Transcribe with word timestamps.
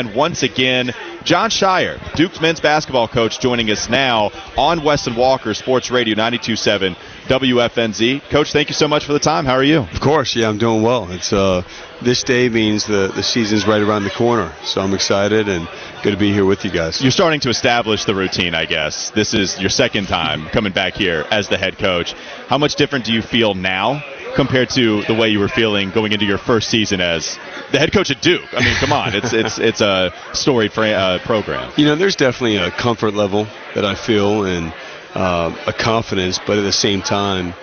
And 0.00 0.12
once 0.16 0.42
again, 0.42 0.92
Jon 1.22 1.50
Scheyer, 1.50 2.00
Duke's 2.16 2.40
men's 2.40 2.58
basketball 2.58 3.06
coach, 3.06 3.38
joining 3.38 3.70
us 3.70 3.88
now 3.88 4.32
on 4.58 4.82
Wes 4.82 5.06
and 5.06 5.16
Walker 5.16 5.54
Sports 5.54 5.88
Radio 5.92 6.16
92.7 6.16 6.96
WFNZ. 7.28 8.28
Coach, 8.28 8.52
thank 8.52 8.66
you 8.68 8.74
so 8.74 8.88
much 8.88 9.04
for 9.04 9.12
the 9.12 9.20
time. 9.20 9.44
How 9.44 9.52
are 9.52 9.62
you? 9.62 9.82
Of 9.82 10.00
course, 10.00 10.34
yeah, 10.34 10.48
I'm 10.48 10.58
doing 10.58 10.82
well. 10.82 11.08
It's 11.12 11.32
uh, 11.32 11.62
this 12.02 12.24
day 12.24 12.48
means 12.48 12.86
the 12.86 13.12
the 13.14 13.22
season's 13.22 13.68
right 13.68 13.80
around 13.80 14.02
the 14.02 14.10
corner, 14.10 14.52
so 14.64 14.80
I'm 14.80 14.94
excited 14.94 15.48
and 15.48 15.68
good 16.02 16.10
to 16.10 16.16
be 16.16 16.32
here 16.32 16.44
with 16.44 16.64
you 16.64 16.72
guys. 16.72 17.00
You're 17.00 17.12
starting 17.12 17.38
to 17.42 17.48
establish 17.48 18.04
the 18.04 18.16
routine, 18.16 18.52
I 18.52 18.64
guess. 18.64 19.10
This 19.10 19.32
is 19.32 19.60
your 19.60 19.70
second 19.70 20.08
time 20.08 20.48
coming 20.48 20.72
back 20.72 20.94
here 20.94 21.24
as 21.30 21.48
the 21.48 21.56
head 21.56 21.78
coach. 21.78 22.14
How 22.48 22.58
much 22.58 22.74
different 22.74 23.04
do 23.04 23.12
you 23.12 23.22
feel 23.22 23.54
now 23.54 24.02
compared 24.34 24.70
to 24.70 25.02
the 25.02 25.14
way 25.14 25.28
you 25.28 25.38
were 25.38 25.48
feeling 25.48 25.90
going 25.90 26.12
into 26.12 26.24
your 26.24 26.38
first 26.38 26.68
season 26.68 27.00
as 27.00 27.38
the 27.72 27.78
head 27.78 27.92
coach 27.92 28.10
at 28.10 28.20
Duke. 28.20 28.42
I 28.52 28.60
mean, 28.64 28.74
come 28.76 28.92
on, 28.92 29.14
it's 29.14 29.32
it's 29.32 29.58
it's 29.58 29.80
a 29.80 30.12
storied 30.32 30.72
fra- 30.72 30.90
uh, 30.90 31.18
program. 31.20 31.72
You 31.76 31.86
know, 31.86 31.96
there's 31.96 32.16
definitely 32.16 32.56
a 32.56 32.70
comfort 32.70 33.14
level 33.14 33.46
that 33.74 33.84
I 33.84 33.94
feel 33.94 34.44
and 34.44 34.72
uh, 35.14 35.56
a 35.66 35.72
confidence, 35.72 36.38
but 36.38 36.58
at 36.58 36.62
the 36.62 36.72
same 36.72 37.02
time, 37.02 37.54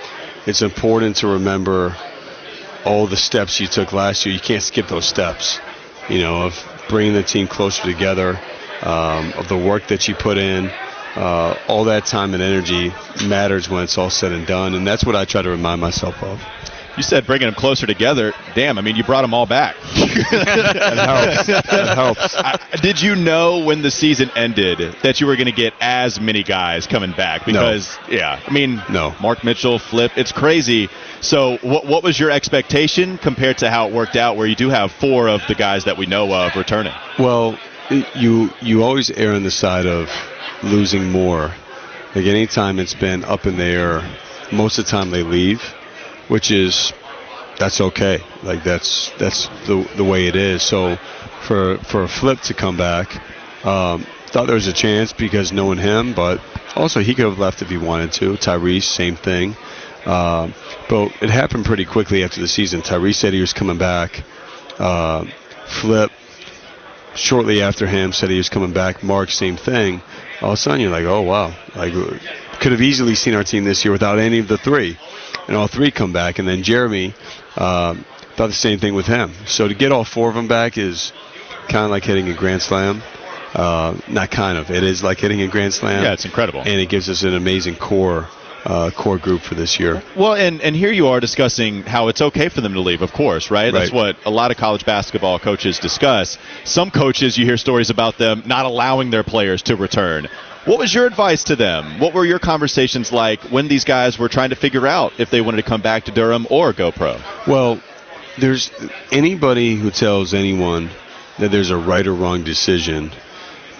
it's 0.46 0.62
important 0.62 1.18
to 1.18 1.28
remember 1.28 1.96
all 2.86 3.08
the 3.08 3.18
steps 3.18 3.60
you 3.60 3.68
took 3.68 3.94
last 3.94 4.26
year. 4.26 4.34
You 4.34 4.42
can't 4.42 4.64
skip 4.64 4.88
those 4.88 5.06
steps. 5.06 5.60
You 6.10 6.20
know, 6.20 6.44
of 6.44 6.56
bringing 6.90 7.14
the 7.14 7.24
team 7.24 7.48
closer 7.48 7.84
together, 7.84 8.40
um, 8.82 9.34
of 9.34 9.48
the 9.48 9.58
work 9.58 9.88
that 9.88 10.08
you 10.08 10.16
put 10.16 10.38
in. 10.38 10.72
Uh, 11.16 11.58
all 11.68 11.86
that 11.86 12.06
time 12.06 12.34
and 12.34 12.42
energy 12.42 12.94
matters 13.28 13.70
when 13.70 13.84
it's 13.84 13.98
all 13.98 14.10
said 14.10 14.32
and 14.32 14.48
done, 14.48 14.74
and 14.76 14.88
that's 14.88 15.06
what 15.06 15.16
I 15.16 15.26
try 15.26 15.42
to 15.42 15.50
remind 15.50 15.82
myself 15.82 16.22
of. 16.24 16.42
You 16.98 17.04
said 17.04 17.26
bringing 17.26 17.48
them 17.48 17.56
closer 17.56 17.88
together. 17.88 18.34
Damn, 18.54 18.78
I 18.78 18.82
mean, 18.82 18.98
you 18.98 19.04
brought 19.04 19.22
them 19.22 19.34
all 19.34 19.46
back. 19.46 19.76
that 19.96 21.46
helps. 21.46 21.48
That 21.48 21.96
helps. 21.96 22.36
I, 22.36 22.60
did 22.82 23.02
you 23.02 23.16
know 23.16 23.64
when 23.64 23.82
the 23.82 23.92
season 23.92 24.30
ended 24.36 24.80
that 25.02 25.22
you 25.22 25.28
were 25.28 25.36
going 25.38 25.46
to 25.46 25.54
get 25.54 25.74
as 25.80 26.20
many 26.20 26.44
guys 26.44 26.88
coming 26.88 27.14
back? 27.14 27.46
Because, 27.46 27.98
no. 28.10 28.14
yeah, 28.14 28.42
I 28.46 28.52
mean, 28.52 28.84
no. 28.90 29.16
Mark 29.22 29.44
Mitchell, 29.44 29.80
Flip, 29.80 30.12
it's 30.18 30.34
crazy. 30.34 30.90
So, 31.22 31.58
what, 31.62 31.86
what 31.86 32.04
was 32.04 32.20
your 32.20 32.30
expectation 32.30 33.18
compared 33.18 33.60
to 33.60 33.70
how 33.70 33.88
it 33.88 33.94
worked 33.94 34.18
out, 34.18 34.36
where 34.36 34.48
you 34.48 34.56
do 34.56 34.70
have 34.70 34.92
four 34.92 35.30
of 35.30 35.42
the 35.48 35.56
guys 35.56 35.86
that 35.86 35.98
we 35.98 36.08
know 36.08 36.34
of 36.34 36.56
returning? 36.58 36.94
Well, 37.18 37.58
you 38.16 38.50
you 38.62 38.84
always 38.84 39.10
err 39.12 39.34
on 39.34 39.44
the 39.44 39.52
side 39.52 39.86
of 39.86 40.10
losing 40.64 41.12
more. 41.12 41.54
Like 42.16 42.26
anytime 42.26 42.80
it's 42.80 42.94
been 42.94 43.24
up 43.24 43.46
in 43.46 43.58
the 43.58 43.64
air, 43.64 44.04
most 44.52 44.78
of 44.78 44.86
the 44.86 44.92
time 44.92 45.12
they 45.12 45.24
leave 45.24 45.62
which 46.32 46.50
is 46.50 46.94
that's 47.60 47.82
okay. 47.82 48.24
Like 48.42 48.64
that's 48.64 49.12
that's 49.20 49.48
the 49.68 49.88
the 49.98 50.04
way 50.04 50.28
it 50.28 50.36
is. 50.38 50.64
So 50.64 50.96
for 51.42 51.78
for 51.80 52.04
a 52.04 52.08
flip 52.08 52.40
to 52.44 52.54
come 52.54 52.78
back, 52.78 53.14
um, 53.66 54.08
thought 54.28 54.46
there 54.46 54.56
was 54.56 54.68
a 54.68 54.74
chance 54.74 55.12
because 55.12 55.52
knowing 55.52 55.78
him, 55.78 56.14
but 56.14 56.40
also 56.74 57.02
he 57.02 57.14
could 57.14 57.26
have 57.26 57.38
left 57.38 57.62
if 57.62 57.70
he 57.70 57.78
wanted 57.78 58.14
to. 58.14 58.38
Tyrese, 58.38 58.84
same 58.84 59.18
thing. 59.18 59.58
Uh, 60.06 60.52
but 60.90 61.12
it 61.22 61.30
happened 61.30 61.66
pretty 61.66 61.84
quickly 61.84 62.24
after 62.24 62.40
the 62.40 62.48
season. 62.48 62.82
Tyrese 62.82 63.16
said 63.16 63.34
he 63.34 63.42
was 63.42 63.52
coming 63.52 63.78
back. 63.78 64.24
Uh, 64.80 65.26
flip 65.66 66.11
shortly 67.16 67.62
after 67.62 67.88
him 67.88 68.14
said 68.14 68.30
he 68.30 68.38
was 68.38 68.50
coming 68.50 68.74
back. 68.74 69.04
Mark, 69.04 69.30
same 69.30 69.58
thing. 69.58 70.02
All 70.42 70.50
of 70.50 70.54
a 70.54 70.58
sudden, 70.58 70.82
you're 70.82 70.92
like, 70.92 71.06
oh 71.06 71.22
wow, 71.22 71.54
like 71.76 71.94
could 72.60 72.72
have 72.72 72.82
easily 72.82 73.16
seen 73.16 73.34
our 73.34 73.44
team 73.44 73.64
this 73.64 73.84
year 73.84 73.92
without 73.92 74.20
any 74.20 74.40
of 74.40 74.48
the 74.48 74.58
three 74.58 74.98
and 75.48 75.58
all 75.58 75.68
three 75.68 75.92
come 75.92 76.14
back. 76.14 76.40
And 76.40 76.48
then 76.48 76.64
Jeremy 76.64 77.14
um, 77.58 78.06
thought 78.36 78.48
the 78.48 78.54
same 78.54 78.80
thing 78.80 78.94
with 78.94 79.08
him. 79.08 79.34
So 79.46 79.68
to 79.68 79.74
get 79.74 79.92
all 79.92 80.06
four 80.06 80.30
of 80.30 80.36
them 80.36 80.48
back 80.48 80.78
is 80.78 81.12
kind 81.68 81.86
of 81.86 81.92
like 81.92 82.04
hitting 82.04 82.30
a 82.30 82.34
grand 82.34 82.62
slam. 82.62 83.02
Uh, 83.54 84.00
not 84.08 84.32
kind 84.32 84.58
of. 84.58 84.72
It 84.72 84.84
is 84.84 85.04
like 85.04 85.20
hitting 85.20 85.42
a 85.42 85.48
grand 85.48 85.74
slam. 85.74 86.04
Yeah, 86.04 86.14
it's 86.14 86.24
incredible. 86.24 86.62
And 86.62 86.80
it 86.80 86.88
gives 86.88 87.10
us 87.10 87.24
an 87.24 87.34
amazing 87.34 87.76
core. 87.76 88.28
Uh, 88.64 88.92
core 88.92 89.18
group 89.18 89.42
for 89.42 89.56
this 89.56 89.80
year. 89.80 90.04
Well, 90.16 90.36
and, 90.36 90.62
and 90.62 90.76
here 90.76 90.92
you 90.92 91.08
are 91.08 91.20
discussing 91.20 91.82
how 91.82 92.10
it's 92.10 92.22
okay 92.22 92.48
for 92.48 92.62
them 92.62 92.74
to 92.74 92.80
leave, 92.80 93.02
of 93.02 93.12
course, 93.12 93.50
right? 93.50 93.74
That's 93.74 93.92
what 93.92 94.18
a 94.24 94.30
lot 94.30 94.52
of 94.52 94.58
college 94.58 94.86
basketball 94.86 95.40
coaches 95.40 95.80
discuss. 95.80 96.38
Some 96.64 96.92
coaches, 96.92 97.40
you 97.40 97.46
hear 97.46 97.58
stories 97.58 97.90
about 97.90 98.20
them 98.20 98.44
not 98.46 98.66
allowing 98.68 99.10
their 99.10 99.24
players 99.24 99.64
to 99.64 99.76
return. 99.76 100.28
What 100.66 100.78
was 100.78 100.94
your 100.94 101.08
advice 101.08 101.44
to 101.46 101.56
them? 101.56 102.00
What 102.00 102.14
were 102.14 102.24
your 102.24 102.38
conversations 102.38 103.12
like 103.12 103.42
when 103.46 103.68
these 103.68 103.84
guys 103.84 104.20
were 104.20 104.30
trying 104.30 104.52
to 104.52 104.56
figure 104.56 104.86
out 104.86 105.20
if 105.20 105.32
they 105.32 105.42
wanted 105.42 105.58
to 105.58 105.68
come 105.68 105.82
back 105.82 106.04
to 106.06 106.12
Durham 106.12 106.46
or 106.52 106.72
go 106.72 106.92
pro? 106.92 107.20
Well, 107.48 107.82
there's 108.40 108.70
anybody 109.12 109.76
who 109.76 109.90
tells 109.90 110.36
anyone 110.36 110.92
that 111.40 111.50
there's 111.50 111.72
a 111.72 111.78
right 111.78 112.06
or 112.06 112.14
wrong 112.14 112.44
decision. 112.44 113.12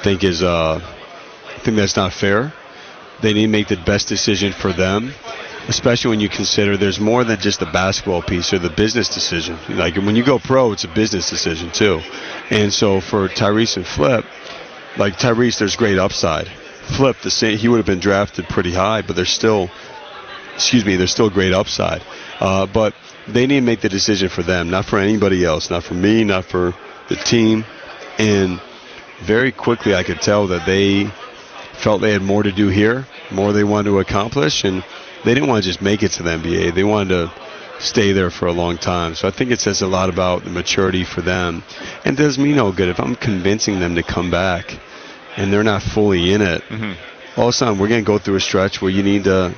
Think 0.02 0.24
is 0.24 0.42
uh, 0.42 0.82
I 0.82 1.60
think 1.60 1.78
that's 1.78 1.96
not 1.96 2.14
fair. 2.14 2.52
They 3.22 3.34
need 3.34 3.44
to 3.44 3.48
make 3.48 3.68
the 3.68 3.78
best 3.78 4.08
decision 4.08 4.54
for 4.54 4.74
them, 4.74 5.14
especially 5.68 6.10
when 6.10 6.20
you 6.20 6.30
consider 6.30 6.78
there's 6.78 7.00
more 7.00 7.24
than 7.24 7.40
just 7.40 7.60
the 7.60 7.66
basketball 7.68 8.22
piece 8.22 8.54
or 8.54 8.60
the 8.60 8.70
business 8.70 9.10
decision. 9.10 9.58
Like 9.70 9.96
when 9.96 10.16
you 10.16 10.24
go 10.24 10.40
pro, 10.40 10.72
it's 10.72 10.84
a 10.84 10.88
business 10.88 11.30
decision 11.30 11.72
too. 11.72 12.02
And 12.50 12.74
so 12.74 13.00
for 13.00 13.28
Tyrese 13.30 13.78
and 13.78 13.86
Flip, 13.86 14.26
like 14.98 15.18
Tyrese, 15.18 15.60
there's 15.60 15.76
great 15.76 15.98
upside 15.98 16.50
flip 16.92 17.18
the 17.22 17.32
same. 17.32 17.58
He 17.58 17.68
would 17.68 17.78
have 17.78 17.86
been 17.86 18.00
drafted 18.00 18.48
pretty 18.48 18.74
high, 18.74 19.02
but 19.02 19.16
there's 19.16 19.32
still, 19.32 19.70
excuse 20.54 20.86
me, 20.86 20.96
there's 20.96 21.12
still 21.12 21.30
great 21.30 21.54
upside. 21.54 22.04
Uh, 22.40 22.66
but 22.66 22.94
they 23.28 23.48
need 23.48 23.60
to 23.60 23.66
make 23.66 23.82
the 23.82 23.90
decision 23.90 24.30
for 24.30 24.44
them, 24.44 24.70
not 24.70 24.86
for 24.86 25.00
anybody 25.00 25.46
else, 25.46 25.70
not 25.70 25.84
for 25.84 25.94
me, 25.94 26.24
not 26.24 26.46
for 26.46 26.74
the 27.10 27.16
team. 27.16 27.66
And 28.18 28.62
very 29.24 29.52
quickly, 29.52 29.96
I 29.96 30.04
could 30.04 30.22
tell 30.22 30.48
that 30.48 30.66
they 30.66 31.12
felt 31.74 32.02
they 32.02 32.12
had 32.12 32.22
more 32.22 32.44
to 32.44 32.52
do 32.52 32.68
here, 32.68 33.08
more 33.32 33.54
they 33.54 33.64
wanted 33.64 33.90
to 33.90 34.00
accomplish, 34.00 34.64
and 34.64 34.84
they 35.24 35.34
didn't 35.34 35.50
want 35.50 35.64
to 35.64 35.70
just 35.70 35.82
make 35.82 36.04
it 36.04 36.12
to 36.14 36.24
the 36.24 36.32
NBA. 36.32 36.76
They 36.76 36.84
wanted 36.84 37.10
to 37.10 37.34
stay 37.80 38.12
there 38.12 38.30
for 38.30 38.48
a 38.48 38.52
long 38.52 38.78
time. 38.78 39.16
So 39.16 39.28
I 39.28 39.32
think 39.32 39.52
it 39.52 39.60
says 39.60 39.82
a 39.82 39.88
lot 39.88 40.10
about 40.10 40.44
the 40.44 40.50
maturity 40.50 41.04
for 41.04 41.22
them, 41.22 41.64
and 42.06 42.16
does 42.16 42.38
me 42.38 42.54
no 42.54 42.72
good 42.72 42.90
if 42.90 43.00
I'm 43.00 43.16
convincing 43.16 43.80
them 43.80 43.96
to 43.96 44.04
come 44.04 44.32
back 44.32 44.80
and 45.38 45.52
they're 45.52 45.64
not 45.64 45.82
fully 45.82 46.34
in 46.34 46.42
it, 46.42 46.62
mm-hmm. 46.64 47.40
all 47.40 47.48
of 47.48 47.50
a 47.50 47.54
sudden 47.54 47.80
we're 47.80 47.88
going 47.88 48.04
to 48.04 48.08
go 48.08 48.18
through 48.18 48.36
a 48.36 48.42
stretch 48.42 48.82
where 48.82 48.92
you 48.92 49.04
need 49.04 49.24
to 49.24 49.56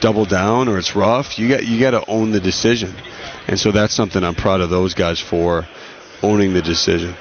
double 0.00 0.24
down 0.24 0.68
or 0.68 0.78
it's 0.78 0.94
rough. 0.94 1.38
You 1.38 1.48
got 1.48 1.66
you 1.66 1.80
got 1.80 1.92
to 1.92 2.04
own 2.08 2.30
the 2.30 2.40
decision, 2.40 2.94
and 3.48 3.58
so 3.58 3.72
that's 3.72 3.94
something 3.94 4.22
I'm 4.22 4.34
proud 4.34 4.60
of 4.60 4.70
those 4.70 4.94
guys 4.94 5.20
for 5.20 5.66
owning 6.22 6.54
the 6.54 6.62
decision. 6.62 7.14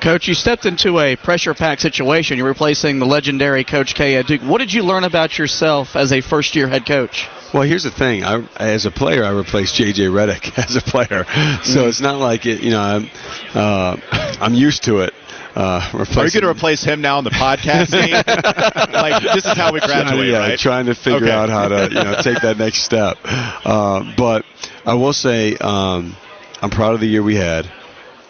Coach, 0.00 0.28
you 0.28 0.34
stepped 0.34 0.66
into 0.66 0.98
a 0.98 1.16
pressure-packed 1.16 1.80
situation. 1.80 2.38
You're 2.38 2.48
replacing 2.48 2.98
the 2.98 3.06
legendary 3.06 3.64
Coach 3.64 3.94
K 3.94 4.16
at 4.16 4.26
Duke. 4.26 4.42
What 4.42 4.58
did 4.58 4.72
you 4.72 4.82
learn 4.82 5.04
about 5.04 5.38
yourself 5.38 5.96
as 5.96 6.12
a 6.12 6.20
first-year 6.20 6.68
head 6.68 6.86
coach? 6.86 7.28
Well, 7.52 7.64
here's 7.64 7.82
the 7.82 7.90
thing. 7.90 8.22
I, 8.22 8.46
as 8.56 8.86
a 8.86 8.90
player, 8.90 9.24
I 9.24 9.30
replaced 9.30 9.74
J.J. 9.74 10.04
Redick 10.04 10.56
as 10.64 10.76
a 10.76 10.80
player, 10.80 11.24
so 11.64 11.84
mm. 11.84 11.88
it's 11.88 12.00
not 12.00 12.18
like 12.18 12.46
it. 12.46 12.62
You 12.62 12.70
know, 12.70 12.80
I'm 12.80 13.10
uh, 13.54 13.96
I'm 14.40 14.54
used 14.54 14.84
to 14.84 14.98
it. 14.98 15.14
Uh, 15.54 15.90
Are 15.92 16.04
you 16.04 16.14
going 16.14 16.30
to 16.30 16.48
replace 16.48 16.84
him 16.84 17.00
now 17.00 17.18
in 17.18 17.24
the 17.24 17.30
podcast 17.30 17.90
like 18.92 19.20
this 19.20 19.44
is 19.44 19.56
how 19.56 19.72
we 19.72 19.80
graduate, 19.80 20.28
yeah, 20.28 20.38
right? 20.38 20.58
Trying 20.58 20.86
to 20.86 20.94
figure 20.94 21.26
okay. 21.26 21.32
out 21.32 21.48
how 21.48 21.66
to 21.66 21.88
you 21.88 22.04
know 22.04 22.14
take 22.22 22.40
that 22.42 22.56
next 22.56 22.82
step. 22.82 23.18
Uh, 23.24 24.14
but 24.16 24.44
I 24.86 24.94
will 24.94 25.12
say 25.12 25.56
um, 25.56 26.14
I'm 26.62 26.70
proud 26.70 26.94
of 26.94 27.00
the 27.00 27.08
year 27.08 27.22
we 27.24 27.34
had. 27.34 27.70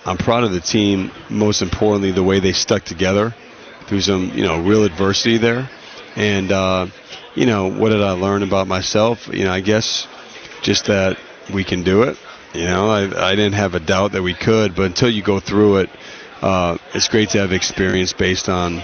I'm 0.04 0.16
proud 0.16 0.44
of 0.44 0.52
the 0.52 0.60
team. 0.60 1.10
Most 1.28 1.62
importantly, 1.62 2.12
the 2.12 2.22
way 2.22 2.40
they 2.40 2.52
stuck 2.52 2.84
together 2.84 3.34
through 3.86 4.00
some 4.00 4.30
you 4.34 4.44
know 4.44 4.60
real 4.62 4.84
adversity 4.84 5.38
there. 5.38 5.68
And 6.16 6.50
uh, 6.50 6.86
you 7.34 7.46
know 7.46 7.68
what 7.70 7.90
did 7.90 8.02
I 8.02 8.12
learn 8.12 8.42
about 8.42 8.66
myself? 8.66 9.28
You 9.32 9.44
know 9.44 9.52
I 9.52 9.60
guess 9.60 10.06
just 10.62 10.86
that 10.86 11.18
we 11.52 11.64
can 11.64 11.82
do 11.82 12.02
it. 12.02 12.16
You 12.54 12.64
know 12.64 12.88
I, 12.90 13.30
I 13.30 13.34
didn't 13.34 13.54
have 13.54 13.74
a 13.74 13.80
doubt 13.80 14.12
that 14.12 14.22
we 14.22 14.34
could, 14.34 14.74
but 14.74 14.86
until 14.86 15.10
you 15.10 15.22
go 15.22 15.40
through 15.40 15.78
it 15.78 15.90
uh, 16.42 16.78
it's 16.94 17.08
great 17.08 17.30
to 17.30 17.38
have 17.38 17.52
experience 17.52 18.12
based 18.12 18.48
on 18.48 18.82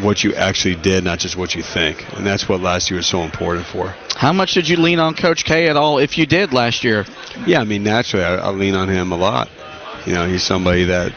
what 0.00 0.22
you 0.22 0.34
actually 0.34 0.76
did, 0.76 1.02
not 1.02 1.18
just 1.18 1.36
what 1.36 1.54
you 1.54 1.62
think. 1.62 2.06
And 2.14 2.24
that's 2.24 2.48
what 2.48 2.60
last 2.60 2.90
year 2.90 2.98
was 2.98 3.06
so 3.06 3.22
important 3.22 3.66
for. 3.66 3.88
How 4.14 4.32
much 4.32 4.54
did 4.54 4.68
you 4.68 4.76
lean 4.76 5.00
on 5.00 5.14
Coach 5.14 5.44
K 5.44 5.68
at 5.68 5.76
all, 5.76 5.98
if 5.98 6.16
you 6.16 6.26
did 6.26 6.52
last 6.52 6.84
year? 6.84 7.04
Yeah, 7.46 7.60
I 7.60 7.64
mean, 7.64 7.82
naturally, 7.82 8.24
I, 8.24 8.36
I 8.36 8.50
lean 8.50 8.74
on 8.74 8.88
him 8.88 9.10
a 9.10 9.16
lot. 9.16 9.50
You 10.06 10.14
know, 10.14 10.26
he's 10.26 10.42
somebody 10.42 10.84
that 10.84 11.12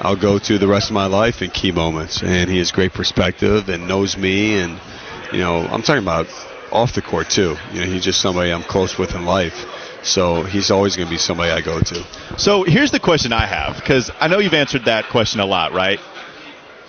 I'll 0.00 0.16
go 0.16 0.38
to 0.38 0.58
the 0.58 0.66
rest 0.66 0.88
of 0.88 0.94
my 0.94 1.06
life 1.06 1.42
in 1.42 1.50
key 1.50 1.72
moments. 1.72 2.22
And 2.22 2.50
he 2.50 2.58
has 2.58 2.72
great 2.72 2.92
perspective 2.92 3.68
and 3.68 3.86
knows 3.86 4.16
me. 4.16 4.58
And, 4.58 4.80
you 5.32 5.38
know, 5.38 5.58
I'm 5.66 5.82
talking 5.82 6.02
about 6.02 6.26
off 6.72 6.94
the 6.94 7.02
court, 7.02 7.28
too. 7.28 7.56
You 7.72 7.80
know, 7.80 7.86
he's 7.86 8.04
just 8.04 8.20
somebody 8.20 8.52
I'm 8.52 8.62
close 8.62 8.96
with 8.96 9.14
in 9.14 9.24
life. 9.24 9.66
So 10.02 10.42
he's 10.44 10.70
always 10.70 10.96
going 10.96 11.08
to 11.08 11.10
be 11.10 11.18
somebody 11.18 11.50
I 11.50 11.60
go 11.60 11.80
to. 11.80 12.06
So 12.38 12.62
here's 12.62 12.90
the 12.90 13.00
question 13.00 13.32
I 13.32 13.46
have 13.46 13.76
because 13.76 14.10
I 14.18 14.28
know 14.28 14.38
you've 14.38 14.54
answered 14.54 14.86
that 14.86 15.06
question 15.10 15.40
a 15.40 15.46
lot, 15.46 15.72
right? 15.72 16.00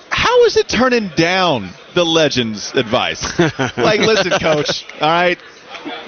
How 0.10 0.46
is 0.46 0.56
it 0.56 0.68
turning 0.70 1.10
down 1.10 1.70
the 1.94 2.06
legends' 2.06 2.74
advice? 2.74 3.24
like, 3.78 4.00
listen, 4.00 4.32
coach, 4.40 4.86
all 5.02 5.10
right, 5.10 5.40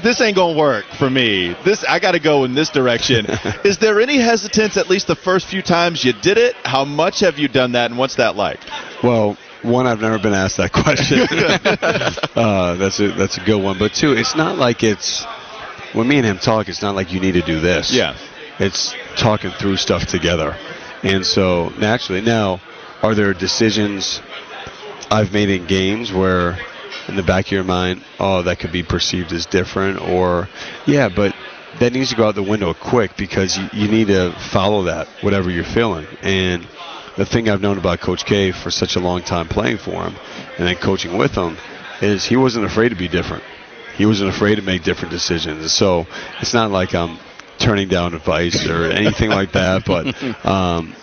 this 0.04 0.22
ain't 0.22 0.36
gonna 0.36 0.58
work 0.58 0.86
for 0.98 1.10
me. 1.10 1.56
This 1.64 1.84
I 1.84 2.00
got 2.00 2.12
to 2.12 2.20
go 2.20 2.44
in 2.44 2.54
this 2.54 2.70
direction. 2.70 3.26
Is 3.64 3.78
there 3.78 4.00
any 4.00 4.18
hesitance 4.18 4.78
at 4.78 4.90
least 4.90 5.08
the 5.08 5.16
first 5.16 5.48
few 5.48 5.62
times 5.62 6.04
you 6.04 6.14
did 6.14 6.38
it? 6.38 6.56
How 6.64 6.86
much 6.86 7.20
have 7.22 7.40
you 7.40 7.48
done 7.48 7.74
that, 7.74 7.92
and 7.92 8.00
what's 8.00 8.16
that 8.16 8.36
like? 8.36 8.60
Well, 9.04 9.38
one, 9.62 9.88
I've 9.88 10.02
never 10.02 10.20
been 10.20 10.34
asked 10.34 10.58
that 10.58 10.72
question. 10.72 11.20
uh, 12.36 12.76
that's 12.76 13.00
a 13.00 13.12
that's 13.12 13.38
a 13.38 13.42
good 13.42 13.62
one. 13.62 13.80
But 13.80 13.94
two, 13.94 14.14
it's 14.14 14.36
not 14.36 14.58
like 14.58 14.84
it's 14.84 15.26
when 15.94 16.08
me 16.08 16.18
and 16.18 16.26
him 16.26 16.38
talk. 16.38 16.70
It's 16.70 16.82
not 16.82 16.96
like 16.96 17.12
you 17.12 17.20
need 17.20 17.34
to 17.34 17.42
do 17.42 17.60
this. 17.60 17.92
Yeah. 17.92 18.16
It's 18.60 18.94
talking 19.18 19.50
through 19.52 19.78
stuff 19.78 20.06
together, 20.06 20.56
and 21.02 21.26
so 21.26 21.70
naturally, 21.80 22.22
now, 22.22 22.62
are 23.02 23.16
there 23.16 23.34
decisions 23.34 24.22
I've 25.14 25.32
made 25.32 25.50
in 25.50 25.68
games 25.68 26.12
where, 26.12 26.58
in 27.08 27.16
the 27.16 27.24
back 27.24 27.48
of 27.48 27.52
your 27.52 27.64
mind, 27.64 28.04
oh, 28.20 28.42
that 28.44 28.60
could 28.60 28.72
be 28.72 28.84
perceived 28.84 29.32
as 29.32 29.46
different, 29.46 30.02
or 30.02 30.50
yeah, 30.86 31.10
but 31.10 31.36
that 31.80 31.94
needs 31.94 32.10
to 32.10 32.16
go 32.16 32.28
out 32.28 32.36
the 32.36 32.44
window 32.44 32.74
quick 32.74 33.18
because 33.18 33.58
you, 33.58 33.70
you 33.74 33.88
need 33.88 34.08
to 34.08 34.32
follow 34.52 34.84
that, 34.84 35.08
whatever 35.22 35.50
you're 35.50 35.64
feeling, 35.64 36.08
and 36.22 36.68
the 37.18 37.26
thing 37.26 37.50
I've 37.50 37.62
known 37.62 37.78
about 37.78 38.00
Coach 38.00 38.26
K 38.26 38.52
for 38.52 38.72
such 38.72 38.96
a 38.96 39.00
long 39.00 39.22
time 39.22 39.48
playing 39.48 39.78
for 39.78 40.04
him 40.04 40.16
and 40.58 40.68
then 40.68 40.76
coaching 40.78 41.18
with 41.18 41.36
him 41.36 41.58
is 42.02 42.26
he 42.26 42.36
wasn't 42.36 42.66
afraid 42.66 42.90
to 42.90 42.96
be 42.96 43.08
different. 43.08 43.44
He 43.96 44.06
wasn't 44.06 44.30
afraid 44.34 44.56
to 44.56 44.64
make 44.64 44.84
different 44.84 45.12
decisions. 45.12 45.72
So 45.72 46.08
it's 46.42 46.54
not 46.54 46.72
like 46.72 46.96
I'm 46.96 47.20
turning 47.60 47.88
down 47.88 48.16
advice 48.16 48.68
or 48.68 48.86
anything 48.86 49.30
like 49.30 49.52
that, 49.52 49.86
but 49.86 50.46
um, 50.46 50.96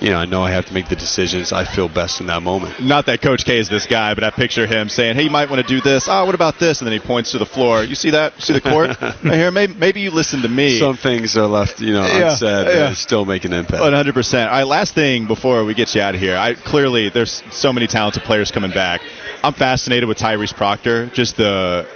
you 0.00 0.10
know, 0.10 0.18
I 0.18 0.24
know 0.24 0.42
I 0.42 0.50
have 0.50 0.66
to 0.66 0.74
make 0.74 0.88
the 0.88 0.96
decisions 0.96 1.52
I 1.52 1.64
feel 1.64 1.88
best 1.88 2.20
in 2.20 2.26
that 2.26 2.42
moment. 2.42 2.80
Not 2.80 3.06
that 3.06 3.22
Coach 3.22 3.44
K 3.44 3.58
is 3.58 3.68
this 3.68 3.86
guy, 3.86 4.14
but 4.14 4.24
I 4.24 4.30
picture 4.30 4.66
him 4.66 4.88
saying, 4.88 5.14
"Hey, 5.16 5.22
you 5.22 5.30
might 5.30 5.48
want 5.48 5.62
to 5.62 5.68
do 5.68 5.80
this. 5.80 6.06
Oh, 6.08 6.24
what 6.26 6.34
about 6.34 6.58
this?" 6.58 6.80
And 6.80 6.86
then 6.86 6.92
he 6.92 6.98
points 6.98 7.30
to 7.32 7.38
the 7.38 7.46
floor. 7.46 7.84
You 7.84 7.94
see 7.94 8.10
that? 8.10 8.34
You 8.36 8.42
see 8.42 8.52
the 8.54 8.60
court 8.60 9.00
right 9.02 9.16
here? 9.34 9.50
Maybe, 9.50 9.74
maybe 9.74 10.00
you 10.00 10.10
listen 10.10 10.42
to 10.42 10.48
me. 10.48 10.78
Some 10.78 10.96
things 10.96 11.36
are 11.36 11.46
left, 11.46 11.80
you 11.80 11.92
know, 11.92 12.06
Yeah, 12.06 12.30
unsaid, 12.32 12.66
yeah. 12.66 12.88
but 12.88 12.96
still 12.96 13.24
make 13.24 13.44
an 13.44 13.52
impact. 13.52 13.82
One 13.82 13.92
hundred 13.92 14.14
percent. 14.14 14.50
All 14.50 14.56
right, 14.58 14.66
last 14.66 14.94
thing 14.94 15.26
before 15.26 15.64
we 15.64 15.74
get 15.74 15.94
you 15.94 16.00
out 16.02 16.14
of 16.14 16.20
here. 16.20 16.36
I 16.36 16.54
clearly 16.54 17.08
there's 17.08 17.42
so 17.50 17.72
many 17.72 17.86
talented 17.86 18.22
players 18.24 18.50
coming 18.50 18.70
back. 18.72 19.00
I'm 19.42 19.52
fascinated 19.54 20.08
with 20.08 20.18
Tyrese 20.18 20.54
Proctor. 20.54 21.06
Just 21.06 21.36
the 21.36 21.86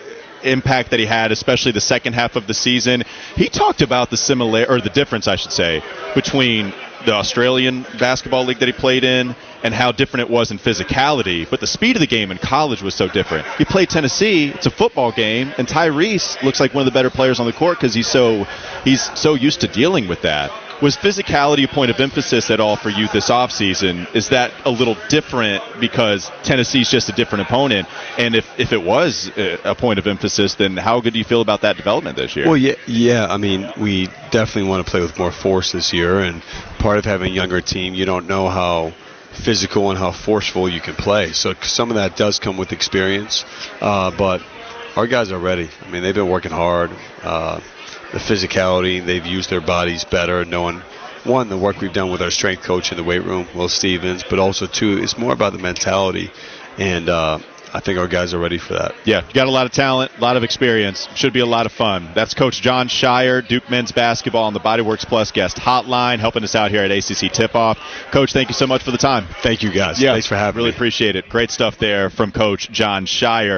impact 0.43 0.91
that 0.91 1.01
he 1.01 1.07
had, 1.07 1.33
especially 1.33 1.73
the 1.73 1.81
second 1.81 2.15
half 2.15 2.37
of 2.37 2.47
the 2.47 2.55
season. 2.55 3.05
He 3.37 3.49
talked 3.49 3.83
about 3.83 4.11
the 4.11 4.17
similar 4.17 4.67
or 4.69 4.81
the 4.81 4.91
difference, 4.91 5.29
I 5.29 5.37
should 5.37 5.53
say, 5.53 5.83
between 6.15 6.73
the 7.07 7.13
Australian 7.13 7.87
basketball 7.99 8.45
league 8.45 8.59
that 8.59 8.67
he 8.67 8.73
played 8.73 9.05
in 9.05 9.35
and 9.63 9.73
how 9.73 9.93
different 9.93 10.29
it 10.29 10.33
was 10.33 10.51
in 10.51 10.59
physicality. 10.59 11.49
But 11.49 11.61
the 11.61 11.67
speed 11.67 11.97
of 11.97 12.01
the 12.01 12.07
game 12.07 12.31
in 12.31 12.39
college 12.39 12.83
was 12.83 12.95
so 12.95 13.09
different. 13.09 13.47
He 13.57 13.65
played 13.65 13.89
Tennessee; 13.89 14.49
it's 14.49 14.67
a 14.67 14.71
football 14.71 15.13
game, 15.13 15.53
and 15.59 15.67
Tyrese 15.67 16.43
looks 16.43 16.61
like 16.61 16.75
one 16.75 16.83
of 16.83 16.87
the 16.87 16.97
better 16.97 17.11
players 17.11 17.41
on 17.41 17.47
the 17.47 17.53
court 17.53 17.79
because 17.79 17.95
he's 17.95 18.09
so 18.09 18.47
he's 18.85 19.03
so 19.19 19.35
used 19.35 19.61
to 19.61 19.69
dealing 19.69 20.09
with 20.09 20.23
that. 20.23 20.51
Was 20.81 20.97
physicality 20.97 21.65
a 21.65 21.69
point 21.69 21.91
of 21.91 22.01
emphasis 22.01 22.51
at 22.51 22.61
all 22.61 22.77
for 22.77 22.91
you 22.91 23.09
this 23.09 23.31
offseason? 23.31 24.15
Is 24.15 24.29
that 24.31 24.53
a 24.65 24.71
little 24.71 24.97
different 25.09 25.63
because 25.81 26.31
Tennessee's 26.43 26.91
just 26.91 27.09
a 27.09 27.13
different 27.13 27.43
opponent? 27.43 27.89
And 28.17 28.35
if, 28.35 28.47
if 28.59 28.73
it 28.73 28.83
was 28.83 29.31
a 29.37 29.59
a 29.65 29.75
point 29.75 29.99
of 29.99 30.07
emphasis, 30.07 30.55
then 30.55 30.77
how 30.77 31.01
good 31.01 31.13
do 31.13 31.19
you 31.19 31.25
feel 31.25 31.41
about 31.41 31.63
that 31.63 31.77
development 31.77 32.17
this 32.17 32.37
year? 32.37 32.47
Well, 32.47 32.57
yeah, 32.57 32.75
yeah. 32.87 33.27
I 33.27 33.37
mean, 33.37 33.71
we 33.79 34.07
definitely 34.31 34.69
want 34.69 34.85
to 34.85 34.91
play 34.91 35.01
with 35.01 35.19
more 35.19 35.33
force 35.33 35.73
this 35.73 35.93
year, 35.93 36.21
and 36.21 36.43
part 36.79 36.99
of 36.99 37.05
having 37.05 37.33
a 37.33 37.35
younger 37.35 37.61
team, 37.61 37.95
you 37.95 38.05
don't 38.05 38.27
know 38.27 38.49
how 38.49 38.93
physical 39.33 39.91
and 39.91 39.99
how 39.99 40.13
forceful 40.13 40.69
you 40.69 40.81
can 40.81 40.95
play. 40.95 41.33
So 41.33 41.55
some 41.63 41.91
of 41.91 41.97
that 41.97 42.17
does 42.17 42.39
come 42.39 42.57
with 42.57 42.73
experience, 42.73 43.45
uh, 43.81 44.11
but 44.11 44.43
our 44.99 45.07
guys 45.07 45.31
are 45.31 45.39
ready. 45.39 45.71
I 45.87 45.91
mean, 45.93 46.03
they've 46.03 46.13
been 46.13 46.29
working 46.29 46.51
hard. 46.51 46.91
Uh, 47.23 47.61
the 48.11 48.19
physicality, 48.19 49.05
they've 49.05 49.25
used 49.25 49.49
their 49.49 49.61
bodies 49.61 50.05
better, 50.05 50.45
knowing 50.45 50.81
one 51.23 51.49
the 51.49 51.57
work 51.57 51.81
we've 51.81 51.93
done 51.93 52.11
with 52.11 52.21
our 52.21 52.33
strength 52.33 52.65
coach 52.65 52.91
in 52.91 52.97
the 52.97 53.05
weight 53.05 53.23
room, 53.23 53.47
Will 53.55 53.69
Stevens, 53.69 54.25
but 54.29 54.41
also 54.41 54.67
two, 54.67 54.99
it's 54.99 55.17
more 55.17 55.33
about 55.33 55.53
the 55.53 55.61
mentality, 55.61 56.33
and 56.79 57.09
uh, 57.09 57.39
I 57.73 57.81
think 57.81 57.99
our 57.99 58.09
guys 58.09 58.35
are 58.35 58.39
ready 58.39 58.59
for 58.59 58.75
that. 58.75 58.95
Yeah, 59.05 59.27
you 59.27 59.35
got 59.35 59.47
a 59.47 59.51
lot 59.51 59.67
of 59.67 59.73
talent, 59.73 60.11
a 60.17 60.21
lot 60.21 60.37
of 60.37 60.43
experience. 60.43 61.07
Should 61.15 61.33
be 61.33 61.41
a 61.41 61.47
lot 61.47 61.67
of 61.67 61.73
fun. 61.73 62.11
That's 62.15 62.35
Coach 62.35 62.61
Jon 62.61 62.89
Scheyer, 62.89 63.47
Duke 63.47 63.69
men's 63.71 63.93
basketball 63.93 64.45
on 64.45 64.55
the 64.55 64.61
Bodyworks 64.61 65.07
Plus 65.07 65.31
guest 65.31 65.59
hotline, 65.59 66.19
helping 66.19 66.45
us 66.45 66.55
out 66.55 66.71
here 66.71 66.83
at 66.83 66.91
ACC 66.91 67.31
Tip 67.33 67.55
Off. 67.55 67.79
Coach, 68.11 68.33
thank 68.33 68.49
you 68.49 68.55
so 68.55 68.67
much 68.67 68.83
for 68.83 68.91
the 68.91 68.99
time. 68.99 69.27
Thank 69.43 69.63
you 69.63 69.71
guys. 69.71 70.01
Yeah, 70.01 70.13
Thanks 70.13 70.27
for 70.27 70.37
having 70.37 70.57
really 70.57 70.69
me. 70.69 70.71
Really 70.71 70.77
appreciate 70.77 71.17
it. 71.17 71.29
Great 71.29 71.51
stuff 71.51 71.79
there 71.79 72.11
from 72.11 72.33
Coach 72.33 72.71
Jon 72.71 73.07
Scheyer. 73.07 73.57